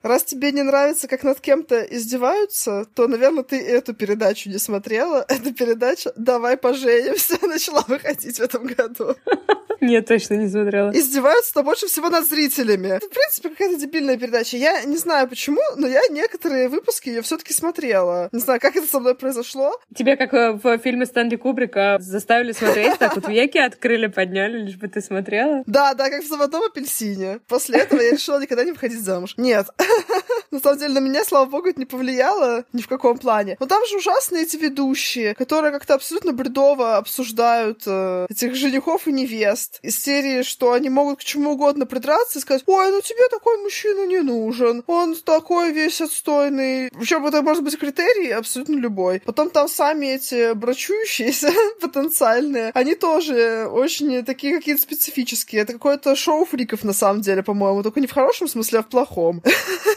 [0.09, 5.23] Раз тебе не нравится, как над кем-то издеваются, то, наверное, ты эту передачу не смотрела.
[5.29, 9.15] Эта передача «Давай поженимся» начала выходить в этом году.
[9.81, 10.91] Нет, точно не смотрела.
[10.91, 12.97] Издеваются-то больше всего над зрителями.
[12.97, 14.57] В принципе, какая-то дебильная передача.
[14.57, 18.29] Я не знаю почему, но я некоторые выпуски ее все-таки смотрела.
[18.31, 19.79] Не знаю, как это со мной произошло.
[19.95, 24.87] Тебе, как в фильме Стэнли Кубрика, заставили смотреть, так вот веки открыли, подняли, лишь бы
[24.87, 25.63] ты смотрела?
[25.65, 27.39] Да, да, как в «Золотом апельсине».
[27.47, 29.35] После этого я решила никогда не выходить замуж.
[29.37, 29.67] Нет.
[30.51, 33.57] На самом деле, на меня, слава богу, это не повлияло ни в каком плане.
[33.59, 39.11] Но там же ужасные эти ведущие, которые как-то абсолютно бредово обсуждают э, этих женихов и
[39.11, 39.79] невест.
[39.83, 43.57] Из серии, что они могут к чему угодно придраться и сказать, ой, ну тебе такой
[43.61, 46.89] мужчина не нужен, он такой весь отстойный.
[46.91, 49.21] Причем это может быть критерий абсолютно любой.
[49.25, 55.61] Потом там сами эти брачующиеся потенциальные, они тоже очень такие какие-то специфические.
[55.61, 58.87] Это какое-то шоу фриков на самом деле, по-моему, только не в хорошем смысле, а в
[58.87, 59.43] плохом.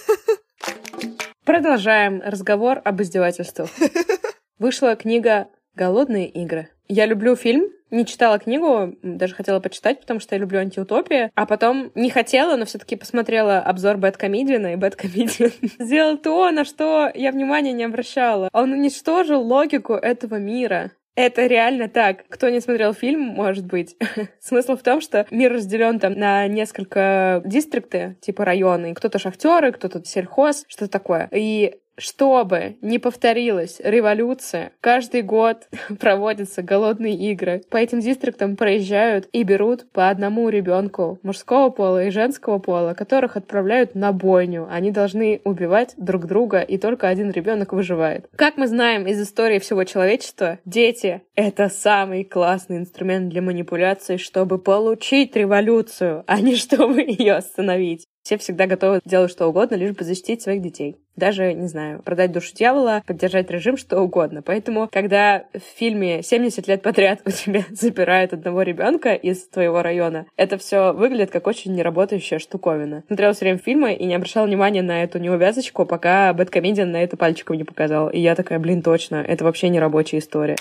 [1.45, 3.69] Продолжаем разговор об издевательствах.
[4.61, 6.69] Вышла книга «Голодные игры».
[6.87, 11.47] Я люблю фильм, не читала книгу, даже хотела почитать, потому что я люблю антиутопии, а
[11.47, 15.51] потом не хотела, но все таки посмотрела обзор BadComedian'а, и BadComedian
[15.81, 18.49] сделал то, на что я внимания не обращала.
[18.53, 20.93] Он уничтожил логику этого мира.
[21.15, 22.25] Это реально так.
[22.29, 23.97] Кто не смотрел фильм, может быть.
[24.41, 28.95] Смысл в том, что мир разделен там на несколько дистрикты, типа районы.
[28.95, 31.29] Кто-то шахтеры, кто-то сельхоз, что-то такое.
[31.33, 35.69] И чтобы не повторилась революция, каждый год
[36.01, 37.63] проводятся голодные игры.
[37.71, 43.37] По этим дистриктам проезжают и берут по одному ребенку мужского пола и женского пола, которых
[43.37, 44.67] отправляют на бойню.
[44.71, 48.29] Они должны убивать друг друга, и только один ребенок выживает.
[48.37, 54.59] Как мы знаем из истории всего человечества, дети— это самый классный инструмент для манипуляции, чтобы
[54.59, 58.07] получить революцию, а не чтобы ее остановить.
[58.23, 60.97] Все всегда готовы делать что угодно, лишь бы защитить своих детей.
[61.17, 64.43] Даже, не знаю, продать душу дьявола, поддержать режим, что угодно.
[64.43, 70.27] Поэтому, когда в фильме 70 лет подряд у тебя забирают одного ребенка из твоего района,
[70.37, 73.05] это все выглядит как очень неработающая штуковина.
[73.07, 77.17] Смотрела все время фильмы и не обращала внимания на эту неувязочку, пока Бэткомедиан на это
[77.17, 78.09] пальчиком не показал.
[78.09, 80.57] И я такая, блин, точно, это вообще не рабочая история.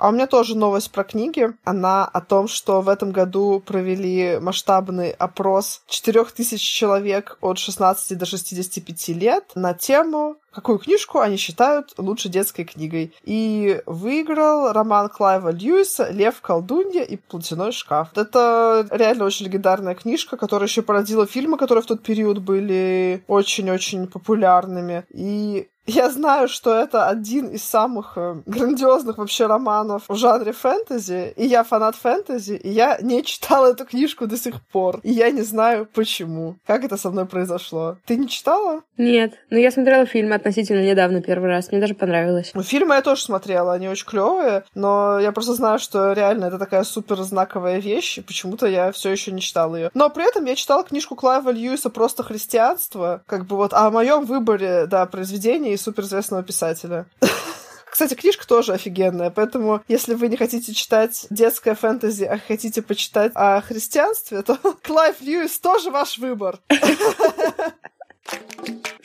[0.00, 1.52] А у меня тоже новость про книги.
[1.62, 8.24] Она о том, что в этом году провели масштабный опрос 4000 человек от 16 до
[8.24, 13.14] 65 лет на тему какую книжку они считают лучшей детской книгой.
[13.24, 18.08] И выиграл роман Клайва Льюиса «Лев, колдунья и платяной шкаф».
[18.14, 24.06] Это реально очень легендарная книжка, которая еще породила фильмы, которые в тот период были очень-очень
[24.06, 25.04] популярными.
[25.10, 31.32] И я знаю, что это один из самых э, грандиозных вообще романов в жанре фэнтези,
[31.36, 35.00] и я фанат фэнтези, и я не читала эту книжку до сих пор.
[35.02, 36.56] И я не знаю, почему.
[36.66, 37.96] Как это со мной произошло.
[38.06, 38.82] Ты не читала?
[38.98, 41.70] Нет, но я смотрела фильм относительно недавно первый раз.
[41.70, 42.52] Мне даже понравилось.
[42.62, 46.84] Фильмы я тоже смотрела, они очень клевые, но я просто знаю, что реально это такая
[46.84, 49.90] супер знаковая вещь, и почему-то я все еще не читала ее.
[49.94, 54.24] Но при этом я читала книжку Клайва Льюиса «Просто христианство», как бы вот о моем
[54.24, 57.06] выборе, да, произведения суперизвестного писателя.
[57.90, 63.32] Кстати, книжка тоже офигенная, поэтому если вы не хотите читать детское фэнтези, а хотите почитать
[63.34, 66.58] о христианстве, то Клайв Льюис тоже ваш выбор.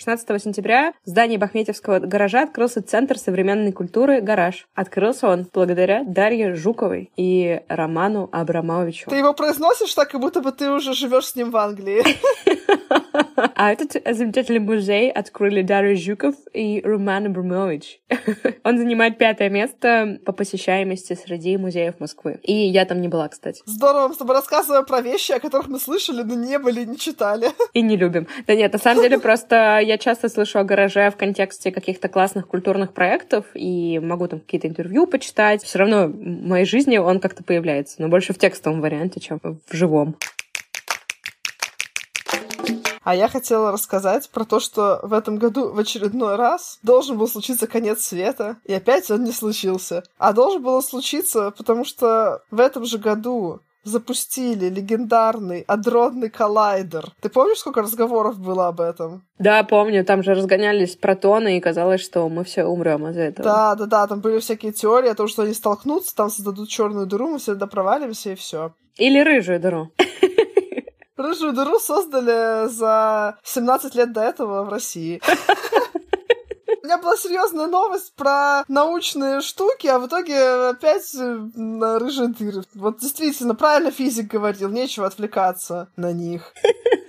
[0.05, 4.67] 16 сентября в здании Бахметьевского гаража открылся Центр современной культуры «Гараж».
[4.75, 9.09] Открылся он благодаря Дарье Жуковой и Роману Абрамовичу.
[9.09, 12.03] Ты его произносишь так, как будто бы ты уже живешь с ним в Англии.
[13.55, 18.01] А этот замечательный музей открыли Дарья Жуков и Роман Абрамович.
[18.63, 22.39] Он занимает пятое место по посещаемости среди музеев Москвы.
[22.43, 23.61] И я там не была, кстати.
[23.65, 26.97] Здорово, мы с тобой рассказываем про вещи, о которых мы слышали, но не были, не
[26.97, 27.49] читали.
[27.73, 28.27] И не любим.
[28.47, 32.47] Да нет, на самом деле просто я часто слышу о гараже в контексте каких-то классных
[32.47, 35.63] культурных проектов и могу там какие-то интервью почитать.
[35.63, 39.75] Все равно в моей жизни он как-то появляется, но больше в текстовом варианте, чем в
[39.75, 40.15] живом.
[43.05, 47.27] А я хотела рассказать про то, что в этом году в очередной раз должен был
[47.27, 50.03] случиться конец света, и опять он не случился.
[50.17, 57.11] А должен был случиться, потому что в этом же году запустили легендарный адронный коллайдер.
[57.21, 59.23] Ты помнишь, сколько разговоров было об этом?
[59.37, 63.47] Да, помню, там же разгонялись протоны, и казалось, что мы все умрем из-за этого.
[63.47, 67.05] Да, да, да, там были всякие теории о том, что они столкнутся, там создадут черную
[67.05, 68.73] дыру, мы все туда провалимся, и все.
[68.97, 69.91] Или рыжую дыру.
[71.17, 75.21] Рыжую дыру создали за 17 лет до этого в России.
[76.83, 80.37] У меня была серьезная новость про научные штуки, а в итоге
[80.69, 82.63] опять на рыжие дыры.
[82.75, 86.53] Вот действительно, правильно физик говорил, нечего отвлекаться на них.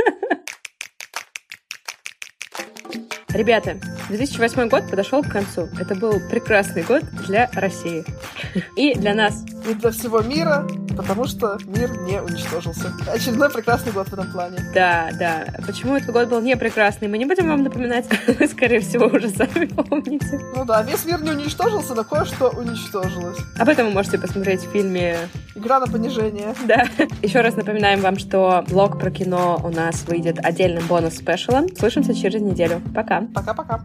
[3.37, 3.77] Ребята,
[4.09, 5.69] 2008 год подошел к концу.
[5.79, 8.03] Это был прекрасный год для России.
[8.77, 9.45] И для нас.
[9.69, 10.67] И для всего мира,
[10.97, 12.95] потому что мир не уничтожился.
[13.13, 14.57] Очередной прекрасный год в этом плане.
[14.73, 15.45] Да, да.
[15.67, 18.07] Почему этот год был не прекрасный, мы не будем вам напоминать.
[18.27, 20.41] Вы, скорее всего, уже сами помните.
[20.55, 23.39] Ну да, весь мир не уничтожился, но кое-что уничтожилось.
[23.59, 25.19] Об этом вы можете посмотреть в фильме
[25.57, 26.55] Игра на понижение.
[26.67, 26.87] Да.
[27.23, 31.75] Еще раз напоминаем вам, что блог про кино у нас выйдет отдельным бонус-спешалом.
[31.77, 32.83] Слышимся через неделю.
[32.95, 33.26] Пока.
[33.35, 33.85] Пока-пока.